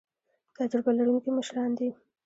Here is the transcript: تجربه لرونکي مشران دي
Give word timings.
تجربه 0.57 0.91
لرونکي 0.97 1.31
مشران 1.37 1.69
دي 1.77 1.89